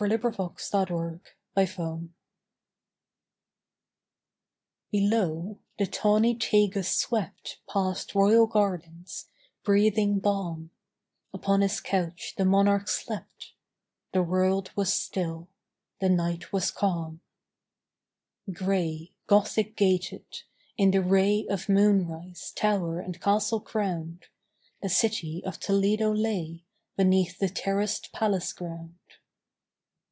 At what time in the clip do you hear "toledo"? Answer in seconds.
25.59-26.11